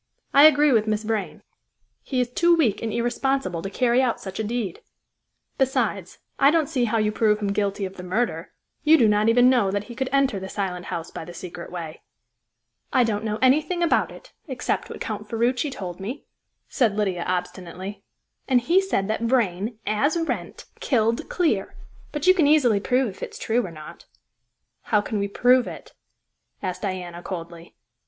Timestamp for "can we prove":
24.99-25.67